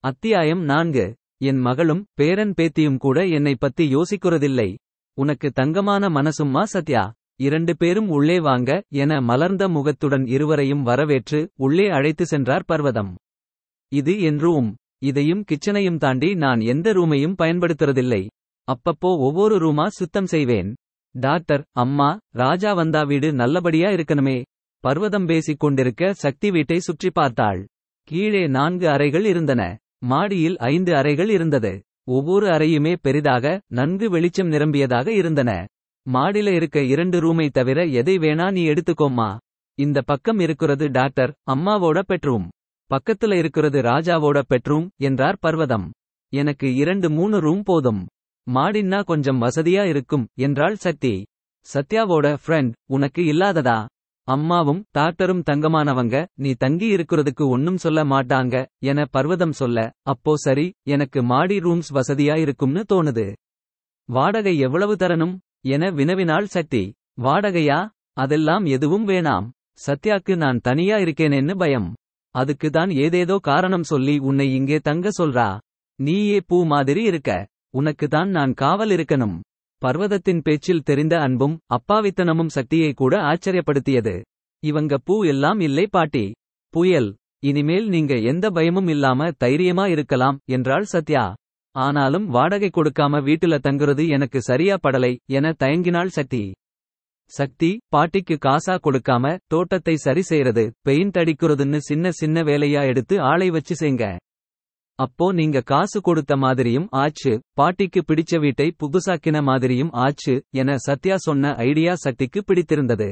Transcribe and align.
அத்தியாயம் 0.00 0.60
நான்கு. 0.62 1.16
என் 1.36 1.56
மகளும் 1.56 2.06
பேரன் 2.14 2.54
பேத்தியும் 2.56 2.96
கூட 2.96 3.26
என்னை 3.26 3.54
பத்தி 3.54 3.94
யோசிக்கிறதில்லை. 3.94 4.74
உனக்கு 5.14 5.50
தங்கமான 5.50 6.08
மனசும்மா 6.08 6.62
சத்யா? 6.62 7.12
இரண்டு 7.36 7.76
பேரும் 7.76 8.08
உள்ளே 8.08 8.40
வாங்க 8.40 8.82
என 8.88 9.20
மலர்ந்த 9.20 9.68
முகத்துடன் 9.68 10.26
இருவரையும் 10.26 10.82
வரவேற்று 10.82 11.50
உள்ளே 11.56 11.88
அழைத்து 11.88 12.26
சென்றார் 12.26 12.64
பர்வதம். 12.64 13.16
இது 13.92 14.20
என் 14.20 14.38
ரூம் 14.38 14.76
இதையும் 15.02 15.44
கிச்சனையும் 15.50 15.98
தாண்டி 15.98 16.34
நான் 16.34 16.60
எந்த 16.60 16.92
ரூமையும் 16.92 17.34
பயன்படுத்துறதில்லை. 17.42 18.26
அப்பப்போ 18.72 19.10
ஒவ்வொரு 19.18 19.56
ரூமா 19.56 19.86
சுத்தம் 19.86 20.26
செய்வேன். 20.26 20.74
டாக்டர் 21.10 21.64
அம்மா 21.72 22.18
ராஜா 22.34 22.72
வந்தா 22.72 23.02
வீடு 23.02 23.32
நல்லபடியா 23.32 23.88
இருக்கணுமே? 23.88 24.42
பர்வதம் 24.78 25.26
பேசிக் 25.26 25.60
கொண்டிருக்க 25.60 26.12
சக்தி 26.12 26.50
வீட்டை 26.50 26.78
சுற்றி 26.78 27.10
பார்த்தாள். 27.10 27.66
கீழே 28.02 28.46
நான்கு 28.46 28.88
அறைகள் 28.88 29.24
இருந்தன. 29.24 29.76
மாடியில் 30.02 30.56
ஐந்து 30.58 30.96
அறைகள் 30.96 31.28
இருந்தது. 31.28 31.82
ஒவ்வொரு 32.04 32.46
அறையுமே 32.46 32.96
பெரிதாக 33.02 33.60
நன்கு 33.66 34.10
வெளிச்சம் 34.10 34.50
நிரம்பியதாக 34.50 35.06
இருந்தன. 35.06 35.66
மாடில 36.12 36.54
இருக்க 36.54 36.80
இரண்டு 36.80 37.18
ரூமை 37.20 37.48
தவிர 37.50 37.84
எதை 37.84 38.18
வேணா 38.18 38.50
நீ 38.50 38.66
எடுத்துக்கோம்மா. 38.68 39.36
இந்த 39.74 40.02
பக்கம் 40.02 40.38
இருக்கிறது 40.38 40.90
டாக்டர் 40.90 41.34
அம்மாவோட 41.50 42.02
பெட்ரூம். 42.08 42.48
பக்கத்துல 42.90 43.34
இருக்கிறது 43.34 43.82
ராஜாவோட 43.82 44.42
பெட்ரூம் 44.48 44.88
என்றார் 44.96 45.38
பர்வதம். 45.38 45.90
எனக்கு 46.32 46.74
இரண்டு 46.74 47.10
மூணு 47.10 47.40
ரூம் 47.40 47.62
போதும். 47.62 48.06
மாடின்னா 48.54 49.04
கொஞ்சம் 49.04 49.42
வசதியா 49.42 49.84
இருக்கும் 49.84 50.26
என்றாள் 50.34 50.74
சக்தி. 50.74 51.24
சத்யாவோட 51.74 52.36
ஃப்ரெண்ட் 52.46 52.72
உனக்கு 52.86 53.22
இல்லாததா? 53.22 53.86
அம்மாவும் 54.28 54.80
டாக்டரும் 54.98 55.42
தங்கமானவங்க 55.50 56.16
நீ 56.34 56.50
தங்கி 56.54 56.88
இருக்கிறதுக்கு 56.96 57.44
ஒன்னும் 57.48 57.76
சொல்ல 57.76 58.00
மாட்டாங்க 58.04 58.54
என 58.78 59.06
பர்வதம் 59.10 59.50
சொல்ல 59.50 59.84
அப்போ 60.02 60.32
சரி 60.36 60.66
எனக்கு 60.86 61.22
மாடி 61.22 61.56
ரூம்ஸ் 61.58 61.90
வசதியா 61.94 62.34
இருக்கும்னு 62.36 62.82
தோணுது. 62.92 63.26
வாடகை 64.08 64.54
எவ்வளவு 64.58 64.94
தரணும்? 64.94 65.34
என 65.66 65.90
வினவினாள் 65.90 66.48
சக்தி 66.56 66.82
வாடகையா? 67.22 67.78
அதெல்லாம் 68.12 68.64
எதுவும் 68.64 69.08
வேணாம். 69.08 69.46
சத்யாக்கு 69.86 70.36
நான் 70.36 70.60
தனியா 70.60 70.96
இருக்கேனேன்னு 70.96 71.56
பயம். 71.56 71.88
அதுக்கு 72.34 72.70
தான் 72.70 72.90
ஏதேதோ 73.04 73.36
காரணம் 73.42 73.82
சொல்லி 73.82 74.14
உன்னை 74.18 74.54
இங்கே 74.54 74.78
தங்க 74.78 75.08
சொல்றா. 75.18 75.48
நீயே 75.98 76.38
பூ 76.46 76.56
மாதிரி 76.64 77.02
இருக்க. 77.02 77.30
உனக்கு 77.70 78.06
தான் 78.08 78.30
நான் 78.30 78.52
காவல் 78.54 78.90
இருக்கணும். 78.90 79.36
பர்வதத்தின் 79.82 80.40
பேச்சில் 80.42 80.82
தெரிந்த 80.82 81.14
அன்பும் 81.20 81.54
அப்பாவித்தனமும் 81.68 82.54
சக்தியை 82.56 82.92
கூட 82.92 83.16
ஆச்சரியப்படுத்தியது. 83.22 84.14
இவங்க 84.62 84.98
பூ 84.98 85.24
எல்லாம் 85.24 85.60
இல்லை 85.60 85.86
பாட்டி. 85.86 86.32
புயல். 86.74 87.10
இனிமேல் 87.38 87.88
நீங்க 87.88 88.14
எந்த 88.14 88.50
பயமும் 88.50 88.88
இல்லாம 88.88 89.30
தைரியமா 89.36 89.86
இருக்கலாம் 89.86 90.38
என்றாள் 90.44 90.84
சத்யா. 90.84 91.34
ஆனாலும் 91.74 92.26
வாடகை 92.26 92.70
கொடுக்காம 92.72 93.20
வீட்டுல 93.28 93.56
தங்குறது 93.66 94.08
எனக்கு 94.08 94.40
சரியா 94.40 94.76
படலை 94.82 95.12
என 95.30 95.54
தயங்கினாள் 95.58 96.06
சக்தி. 96.06 96.42
சக்தி 97.32 97.70
பாட்டிக்கு 97.88 98.36
காசா 98.40 98.74
கொடுக்காம 98.84 99.36
தோட்டத்தை 99.46 99.94
சரி 99.96 100.22
செய்யறது 100.22 100.64
பெயிண்ட் 100.82 101.16
அடிக்கிறதுன்னு 101.16 101.76
சின்ன 101.76 102.10
சின்ன 102.10 102.42
வேலையா 102.42 102.82
எடுத்து 102.86 103.20
ஆளை 103.20 103.50
வச்சு 103.50 103.74
செய்ங்க. 103.80 104.04
அப்போ 104.98 105.26
நீங்க 105.32 105.58
காசு 105.60 105.98
கொடுத்த 106.00 106.36
மாதிரியும் 106.36 106.86
ஆச்சு 107.00 107.32
பாட்டிக்கு 107.52 108.00
பிடிச்ச 108.08 108.40
வீட்டை 108.40 108.66
புதுசாக்கின 108.80 109.42
மாதிரியும் 109.42 109.92
ஆச்சு 110.04 110.34
என 110.50 110.76
சத்யா 110.86 111.16
சொன்ன 111.16 111.52
ஐடியா 111.66 111.92
சக்திக்கு 111.94 112.40
பிடித்திருந்தது. 112.42 113.10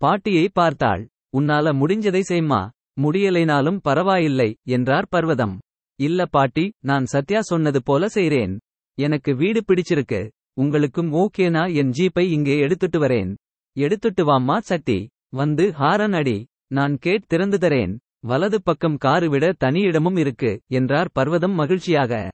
பாட்டியை 0.00 0.46
பார்த்தாள். 0.52 1.02
உன்னால 1.32 1.72
முடிஞ்சதை 1.80 2.22
செய்மா 2.28 2.60
முடியலைனாலும் 3.00 3.78
பரவாயில்லை 3.82 4.48
என்றார் 4.68 5.08
பர்வதம். 5.08 5.54
இல்ல 5.98 6.26
பாட்டி 6.26 6.64
நான் 6.80 7.04
சத்யா 7.04 7.40
சொன்னது 7.40 7.82
போல 7.82 8.08
செய்றேன். 8.14 8.54
எனக்கு 8.98 9.30
வீடு 9.36 9.62
பிடிச்சிருக்கு. 9.68 10.20
உங்களுக்கும் 10.52 11.12
ஓகேனா 11.12 11.62
என் 11.74 11.90
ஜீப்பை 11.90 12.24
இங்கே 12.30 12.56
எடுத்துட்டு 12.58 12.98
வரேன். 12.98 13.30
எடுத்துட்டு 13.76 14.24
வாம்மா 14.24 14.56
சக்தி 14.62 14.98
வந்து 15.30 15.64
ஹாரன் 15.72 16.12
அடி. 16.12 16.38
நான் 16.66 16.94
கேட் 16.98 17.26
திறந்து 17.26 17.58
தரேன். 17.58 17.94
வலது 18.26 18.62
பக்கம் 18.62 18.96
காரு 18.96 19.30
விட 19.30 19.52
தனி 19.52 19.80
இடமும் 19.80 20.16
இருக்கு 20.16 20.60
என்றார் 20.66 21.10
பர்வதம் 21.12 21.52
மகிழ்ச்சியாக. 21.52 22.30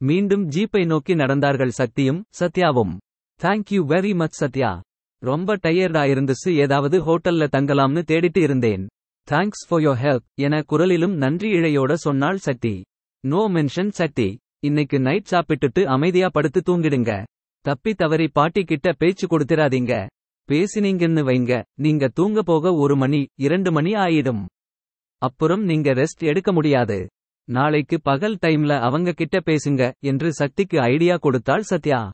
மீண்டும் 0.00 0.48
ஜீப்பை 0.50 0.86
நோக்கி 0.86 1.14
நடந்தார்கள் 1.14 1.68
சக்தியும் 1.68 2.24
சத்யாவும். 2.40 2.96
Thank you 3.42 3.82
very 3.92 4.14
much 4.14 4.30
Sathya. 4.30 4.82
ரொம்ப 5.22 5.56
டயர்டா 5.56 6.02
இருந்துச்சு 6.14 6.50
ஏதாவது 6.56 6.96
ஹோட்டல்ல 7.04 7.46
தங்கலாம்னு 7.56 8.02
தேடிட்டு 8.10 8.38
இருந்தேன். 8.38 8.88
தேங்க்ஸ் 9.30 9.62
ஃபார் 9.68 9.80
யோர் 9.80 10.00
ஹெல்ப் 10.02 10.26
என 10.34 10.60
குரலிலும் 10.60 11.14
நன்றி 11.14 11.52
இழையோட 11.52 11.92
சொன்னாள் 11.92 12.36
சக்தி. 12.36 12.84
No 13.24 13.48
mention 13.48 13.88
Shakti. 13.88 14.38
இன்னைக்கு 14.60 15.00
நைட் 15.00 15.30
சாப்பிட்டுட்டு 15.30 15.84
அமைதியா 15.84 16.28
படுத்து 16.28 16.62
தூங்கிடுங்க. 16.66 17.24
தப்பி 17.60 17.94
தவறி 17.94 18.28
பாட்டி 18.28 18.64
கிட்ட 18.64 18.92
பேச்சு 18.92 19.26
கொடுத்திராதீங்க. 19.26 20.06
பேசினீங்கன்னு 20.48 21.22
வைங்க 21.28 21.64
நீங்க 21.74 22.08
தூங்க 22.08 22.42
போக 22.42 22.74
ஒரு 22.74 22.96
மணி 22.96 23.28
இரண்டு 23.34 23.72
மணி 23.72 23.92
ஆயிடும். 23.92 24.46
அப்புறம் 25.18 25.62
நீங்க 25.62 25.92
ரெஸ்ட் 25.94 26.24
எடுக்க 26.24 26.52
முடியாது. 26.52 27.08
நாளைக்கு 27.48 28.00
பகல் 28.00 28.38
டைம்ல 28.46 28.80
அவங்க 28.80 29.12
கிட்ட 29.12 29.38
பேசுங்க 29.38 29.92
என்று 30.00 30.32
சக்திக்கு 30.32 30.80
ஐடியா 30.80 31.16
கொடுத்தாள் 31.16 31.62
Sathya. 31.62 32.10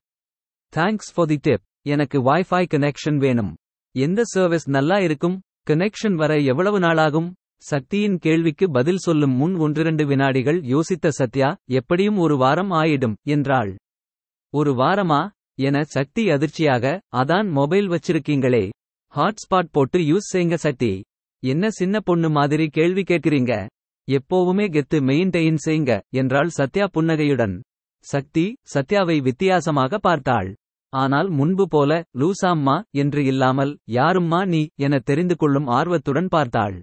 Thanks 0.77 1.11
for 1.15 1.27
the 1.27 1.39
tip 1.43 1.61
எனக்கு 1.83 2.19
வைஃபை 2.23 2.67
கனெக்ஷன் 2.75 3.17
வேணும். 3.17 3.57
எந்த 3.95 4.23
சர்வீஸ் 4.25 4.69
நல்லா 4.69 4.99
இருக்கும்? 4.99 5.41
கனெக்ஷன் 5.71 6.15
வர 6.15 6.39
எவ்வளவு 6.39 6.79
நாளாகும்? 6.79 7.33
சக்தியின் 7.57 8.19
கேள்விக்கு 8.19 8.71
பதில் 8.71 8.97
சொல்லும் 8.97 9.33
முன் 9.33 9.55
ஒன்றிரண்டு 9.55 10.07
வினாடிகள் 10.07 10.61
யோசித்த 10.61 11.09
சத்யா 11.09 11.57
எப்படியும் 11.65 12.17
ஒரு 12.17 12.37
வாரம் 12.37 12.71
ஆயிடும் 12.71 13.15
என்றாள். 13.23 13.77
ஒரு 14.51 14.73
வாரமா? 14.73 15.31
என 15.61 15.77
சக்தி 15.95 16.23
அதிர்ச்சியாக 16.31 16.85
அதான் 17.21 17.49
மொபைல் 17.59 17.89
வச்சிருக்கீங்களே. 17.89 18.65
ஹாட்ஸ்பாட் 19.15 19.73
போட்டு 19.73 19.99
யூஸ் 20.11 20.31
செய்யுங்க 20.33 20.57
சக்தி. 20.65 20.93
என்ன 21.43 21.71
சின்ன 21.71 21.97
பொண்ணு 22.01 22.29
மாதிரி 22.31 22.67
கேள்வி 22.69 23.03
கேட்கிறீங்க. 23.03 23.53
எப்போவுமே 24.09 24.67
கெத்து 24.75 24.99
மெயின்டெயின் 25.09 25.61
செய்யுங்க 25.67 25.95
என்றாள் 26.21 26.51
சத்யா 26.59 26.87
புன்னகையுடன். 26.87 27.55
சக்தி 28.07 28.45
சத்யாவை 28.75 29.17
வித்தியாசமாக 29.21 29.99
பார்த்தாள். 29.99 30.51
ஆனால் 30.93 31.29
முன்பு 31.31 31.65
போல 31.69 31.91
லூசாம்மா 32.21 32.77
என்று 32.93 33.21
இல்லாமல் 33.25 33.73
யாரும்மா 33.93 34.41
நீ? 34.47 34.63
என 34.77 34.95
தெரிந்து 35.01 35.35
கொள்ளும் 35.37 35.69
ஆர்வத்துடன் 35.71 36.29
பார்த்தாள். 36.29 36.77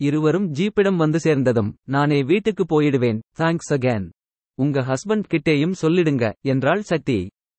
இருவரும் 0.00 0.46
ஜீப்பிடம் 0.52 0.96
வந்து 0.96 1.18
சேர்ந்ததும் 1.18 1.70
நானே 1.94 2.18
வீட்டுக்கு 2.22 2.64
போயிடுவேன். 2.64 3.20
தேங்க்ஸ் 3.38 3.72
அகேன் 3.76 4.06
உங்க 4.58 4.80
ஹஸ்பண்ட் 4.82 5.26
கிட்டேயும் 5.32 5.78
சொல்லிடுங்க 5.82 6.24
என்றாள் 6.44 6.82
சக்தி. 6.82 7.18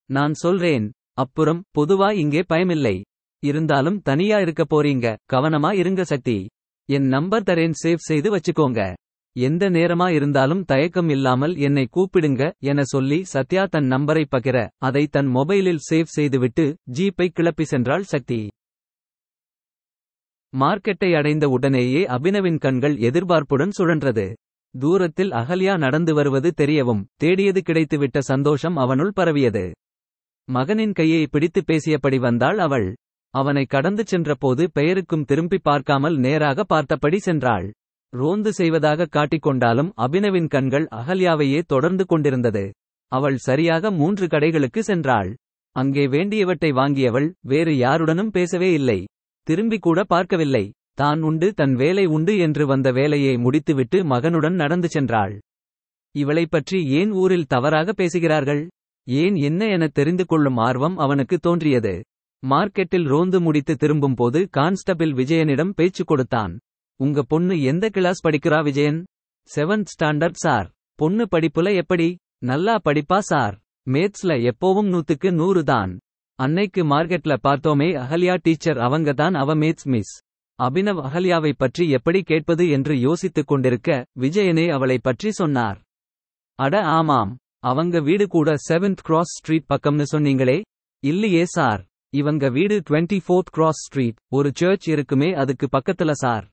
நான் 0.10 0.34
சொல்றேன் 0.34 0.92
அப்புறம் 1.14 1.64
பொதுவா 1.78 2.10
இங்கே 2.14 2.42
பயமில்லை. 2.50 3.02
இருந்தாலும் 3.44 4.02
தனியா 4.02 4.38
இருக்க 4.40 4.64
போறீங்க 4.64 5.16
கவனமா 5.34 5.72
இருங்க 5.74 6.04
சக்தி. 6.04 6.38
என் 6.90 7.08
நம்பர் 7.08 7.44
தரேன் 7.44 7.76
சேவ் 7.84 8.08
செய்து 8.10 8.30
வச்சுக்கோங்க. 8.36 8.94
எந்த 9.36 9.70
நேரமா 9.70 10.08
இருந்தாலும் 10.14 10.64
தயக்கம் 10.64 11.10
இல்லாமல் 11.10 11.56
என்னை 11.58 11.86
கூப்பிடுங்க 11.96 12.52
என 12.60 12.84
சொல்லி 12.84 13.20
சத்யா 13.24 13.66
தன் 13.66 13.88
நம்பரை 13.92 14.24
பகிர 14.36 14.58
அதை 14.78 15.04
தன் 15.08 15.28
மொபைலில் 15.28 15.82
சேவ் 15.90 16.14
செய்துவிட்டு 16.18 16.66
ஜீப்பை 16.94 17.28
கிளப்பி 17.28 17.66
சென்றாள் 17.72 18.06
சக்தி. 18.06 18.40
மார்க்கெட்டை 20.54 21.10
அடைந்த 21.16 21.46
உடனேயே 21.50 22.02
அபினவின் 22.06 22.58
கண்கள் 22.58 22.96
எதிர்பார்ப்புடன் 22.98 23.74
சுழன்றது. 23.78 24.28
தூரத்தில் 24.76 25.32
அகல்யா 25.32 25.78
நடந்து 25.78 26.14
வருவது 26.14 26.52
தெரியவும் 26.58 27.04
தேடியது 27.18 27.62
கிடைத்துவிட்ட 27.62 28.20
சந்தோஷம் 28.20 28.76
அவனுள் 28.76 29.14
பரவியது. 29.14 29.66
மகனின் 30.50 30.92
கையை 30.92 31.28
பிடித்து 31.28 31.62
பேசியபடி 31.62 32.18
வந்தாள் 32.20 32.58
அவள். 32.58 32.96
அவனை 33.34 33.66
கடந்து 33.66 34.04
சென்றபோது 34.06 34.72
பெயருக்கும் 34.72 35.24
திரும்பி 35.24 35.58
பார்க்காமல் 35.58 36.18
நேராக 36.18 36.64
பார்த்தபடி 36.64 37.20
சென்றாள். 37.26 37.72
ரோந்து 38.14 38.54
செய்வதாக 38.54 39.08
காட்டிக்கொண்டாலும் 39.16 39.90
அபினவின் 39.98 40.48
கண்கள் 40.48 40.88
அகல்யாவையே 40.96 41.62
தொடர்ந்து 41.68 42.06
கொண்டிருந்தது. 42.06 42.72
அவள் 43.12 43.38
சரியாக 43.38 43.92
மூன்று 43.92 44.26
கடைகளுக்கு 44.26 44.82
சென்றாள். 44.88 45.34
அங்கே 45.76 46.08
வேண்டியவற்றை 46.08 46.72
வாங்கியவள் 46.72 47.32
வேறு 47.42 47.78
யாருடனும் 47.78 48.32
பேசவே 48.32 48.74
இல்லை. 48.74 49.06
திரும்பி 49.48 49.78
கூட 49.78 50.04
பார்க்கவில்லை. 50.04 50.72
தான் 50.94 51.22
உண்டு 51.22 51.54
தன் 51.54 51.74
வேலை 51.74 52.06
உண்டு 52.06 52.38
என்று 52.38 52.68
வந்த 52.68 52.92
வேலையை 52.92 53.38
முடித்துவிட்டு 53.38 54.04
மகனுடன் 54.04 54.54
நடந்து 54.54 54.88
சென்றாள். 54.94 55.40
இவளைப் 56.16 56.52
பற்றி 56.52 56.86
ஏன் 56.90 57.12
ஊரில் 57.12 57.46
தவறாக 57.46 57.94
பேசுகிறார்கள்? 57.94 58.68
ஏன் 59.08 59.36
என்ன 59.36 59.66
என 59.66 59.88
தெரிந்து 59.88 60.26
கொள்ளும் 60.26 60.58
ஆர்வம் 60.58 60.98
அவனுக்கு 60.98 61.38
தோன்றியது. 61.38 62.04
மார்க்கெட்டில் 62.50 63.08
ரோந்து 63.08 63.42
முடித்து 63.42 63.76
திரும்பும்போது 63.76 64.50
கான்ஸ்டபிள் 64.50 65.12
விஜயனிடம் 65.12 65.70
பேச்சு 65.70 66.06
கொடுத்தான். 66.06 66.60
உங்க 66.96 67.24
பொண்ணு 67.24 67.62
எந்த 67.62 67.90
கிளாஸ் 67.90 68.28
படிக்கிறா 68.28 68.64
விஜயன்? 68.64 69.06
Seventh 69.56 69.86
standard 70.00 70.34
sir. 70.34 70.72
பொண்ணு 70.96 71.28
படிப்புல 71.32 71.76
எப்படி? 71.76 72.18
நல்லா 72.40 72.82
படிப்பா 72.86 73.18
சார். 73.18 73.60
மேத்ஸ்ல 73.90 74.52
எப்போவும் 74.52 75.00
நூத்துக்கு 75.00 75.32
நூறு 75.32 75.64
தான். 75.64 76.00
அன்னைக்கு 76.36 76.84
மார்க்கெட்ல 76.84 77.38
பார்த்தோமே 77.44 78.00
அகல்யா 78.00 78.38
டீச்சர் 78.42 78.78
அவங்க 78.78 79.14
தான் 79.14 79.34
அவ 79.34 79.56
மேத்ஸ் 79.56 79.84
மிஸ். 79.84 80.22
அபினவ் 80.64 81.02
அகல்யாவைப் 81.02 81.58
பற்றி 81.58 81.90
எப்படி 81.90 82.24
கேட்பது 82.24 82.70
என்று 82.70 83.00
யோசித்துக் 83.00 83.48
கொண்டிருக்க 83.48 84.06
விஜயனே 84.20 84.72
அவளைப் 84.72 85.04
பற்றி 85.04 85.32
சொன்னார். 85.32 85.84
அட 86.56 86.82
ஆமாம். 86.82 87.38
அவங்க 87.66 88.00
வீடு 88.00 88.28
கூட 88.28 88.56
செவன்த் 88.70 89.02
கிராஸ் 89.04 89.38
ஸ்ட்ரீட் 89.38 89.64
பக்கம்னு 89.70 90.04
சொன்னீங்களே? 90.12 90.62
இல்லையே 91.00 91.46
சார். 91.46 91.86
இவங்க 92.14 92.50
வீடு 92.50 92.84
டுவெண்ட்டி 92.90 93.20
ஃபோர்த் 93.28 93.52
கிராஸ் 93.52 93.86
ஸ்ட்ரீட் 93.86 94.18
ஒரு 94.32 94.52
சர்ச் 94.56 94.88
இருக்குமே 94.88 95.34
அதுக்கு 95.34 95.68
பக்கத்துல 95.72 96.12
சார். 96.12 96.50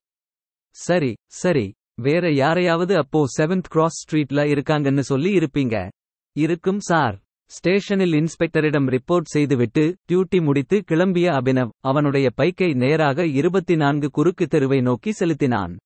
சரி 0.75 1.15
சரி. 1.31 1.73
வேற 1.95 2.33
யாரையாவது 2.33 2.97
அப்போ 2.97 3.25
செவன்த் 3.39 3.69
கிராஸ் 3.69 3.99
ஸ்ட்ரீட்ல 4.05 4.45
இருக்காங்கன்னு 4.55 4.99
சொல்லி 4.99 5.37
இருப்பீங்க. 5.37 5.91
இருக்கும் 6.37 6.81
சார். 6.81 7.21
ஸ்டேஷனில் 7.51 8.13
இன்ஸ்பெக்டரிடம் 8.13 8.99
ரிப்போர்ட் 8.99 9.31
செய்துவிட்டு 9.35 9.97
டியூட்டி 10.13 10.43
முடித்து 10.43 10.83
கிளம்பிய 10.91 11.29
அபினவ் 11.39 11.71
அவனுடைய 11.81 12.31
பைக்கை 12.37 12.75
நேராக 12.75 13.27
இருபத்தி 13.27 13.77
நான்கு 13.77 14.11
குறுக்கு 14.11 14.47
தெருவை 14.47 14.81
நோக்கி 14.81 15.13
செலுத்தினான். 15.13 15.77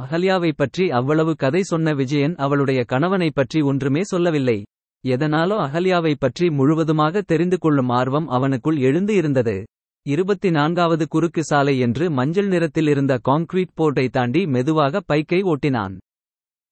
அகல்யாவைப் 0.00 0.56
பற்றி 0.56 0.90
அவ்வளவு 0.90 1.34
கதை 1.34 1.62
சொன்ன 1.62 1.94
விஜயன் 1.94 2.34
அவளுடைய 2.36 2.84
கணவனைப் 2.84 3.34
பற்றி 3.34 3.60
ஒன்றுமே 3.60 4.02
சொல்லவில்லை. 4.02 4.64
எதனாலோ 5.06 5.56
அகல்யாவைப் 5.58 6.20
பற்றி 6.20 6.50
முழுவதுமாக 6.50 7.22
தெரிந்து 7.22 7.58
கொள்ளும் 7.58 7.88
ஆர்வம் 7.88 8.30
அவனுக்குள் 8.30 8.78
எழுந்து 8.78 9.14
இருந்தது. 9.14 9.64
இருபத்தி 10.06 10.50
நான்காவது 10.50 11.08
குறுக்கு 11.08 11.44
சாலை 11.44 11.78
என்று 11.78 12.10
மஞ்சள் 12.10 12.46
நிறத்தில் 12.46 12.88
இருந்த 12.88 13.20
கான்கிரீட் 13.28 13.72
போர்ட்டை 13.76 14.08
தாண்டி 14.08 14.46
மெதுவாக 14.46 15.02
பைக்கை 15.12 15.42
ஓட்டினான். 15.42 15.98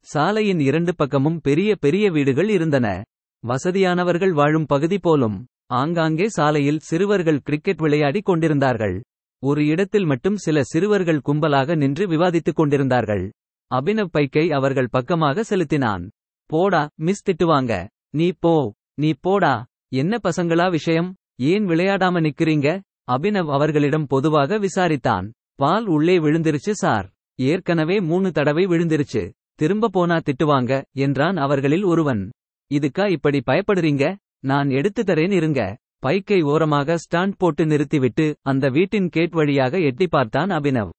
சாலையின் 0.04 0.60
இரண்டு 0.60 0.94
பக்கமும் 0.94 1.40
பெரிய 1.40 1.76
பெரிய 1.80 2.10
வீடுகள் 2.10 2.48
இருந்தன. 2.48 3.02
வசதியானவர்கள் 3.46 4.32
வாழும் 4.32 4.66
பகுதி 4.66 4.98
போலும். 4.98 5.46
ஆங்காங்கே 5.66 6.28
சாலையில் 6.28 6.78
சிறுவர்கள் 6.78 7.40
கிரிக்கெட் 7.40 7.78
விளையாடிக் 7.78 8.24
கொண்டிருந்தார்கள். 8.24 9.02
ஒரு 9.44 9.66
இடத்தில் 9.66 10.04
மட்டும் 10.04 10.36
சில 10.36 10.62
சிறுவர்கள் 10.62 11.20
கும்பலாக 11.26 11.76
நின்று 11.76 12.06
விவாதித்துக் 12.06 12.54
கொண்டிருந்தார்கள். 12.54 13.32
அபினவ் 13.74 14.10
பைக்கை 14.12 14.48
அவர்கள் 14.48 14.88
பக்கமாக 14.90 15.42
செலுத்தினான். 15.42 16.10
போடா 16.46 16.88
மிஸ் 16.94 17.30
திட்டுவாங்க. 17.30 17.88
நீ 18.10 18.32
போ 18.38 18.72
நீ 18.94 19.12
போடா. 19.20 19.66
என்ன 19.88 20.18
பசங்களா 20.24 20.70
விஷயம்? 20.70 21.14
ஏன் 21.36 21.66
விளையாடாம 21.66 22.20
நிக்கிறீங்க? 22.20 22.80
அபினவ் 23.12 23.52
அவர்களிடம் 23.52 24.06
பொதுவாக 24.06 24.58
விசாரித்தான். 24.58 25.30
பால் 25.54 25.86
உள்ளே 25.86 26.18
விழுந்திருச்சு 26.18 26.70
சார். 26.70 27.12
ஏற்கனவே 27.36 28.00
மூணு 28.00 28.32
தடவை 28.32 28.66
விழுந்திருச்சு. 28.66 29.32
திரும்ப 29.54 29.88
போனா 29.88 30.16
திட்டுவாங்க 30.16 30.82
என்றான் 30.92 31.36
அவர்களில் 31.36 31.84
ஒருவன். 31.84 32.30
இதுக்கா 32.74 33.10
இப்படி 33.10 33.42
பயப்படுறீங்க? 33.46 34.16
நான் 34.40 34.68
எடுத்து 34.68 35.02
தரேன் 35.02 35.32
இருங்க. 35.32 35.78
பைக்கை 36.04 36.38
ஓரமாக 36.44 36.96
ஸ்டாண்ட் 37.04 37.36
போட்டு 37.36 37.64
நிறுத்திவிட்டு 37.66 38.24
அந்த 38.42 38.64
வீட்டின் 38.70 39.08
கேட் 39.08 39.36
வழியாக 39.38 39.78
எட்டி 39.80 40.06
பார்த்தான் 40.06 40.50
அபினவ். 40.50 40.90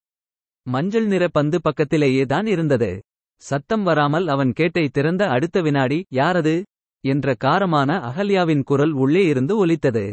மஞ்சள் 0.68 1.08
நிற 1.08 1.24
பந்து 1.28 1.58
பக்கத்திலேயே 1.62 2.24
தான் 2.26 2.46
இருந்தது. 2.46 2.92
சத்தம் 3.42 3.84
வராமல் 3.84 4.26
அவன் 4.28 4.52
கேட்டை 4.52 4.86
திறந்த 4.88 5.24
அடுத்த 5.28 5.62
வினாடி 5.62 6.00
யாரது? 6.12 6.56
என்ற 7.04 7.36
காரமான 7.44 8.00
அகல்யாவின் 8.02 8.64
குரல் 8.64 8.94
உள்ளே 9.04 9.24
இருந்து 9.26 9.54
ஒலித்தது. 9.58 10.06